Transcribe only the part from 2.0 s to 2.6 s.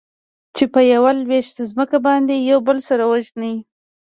باندې يو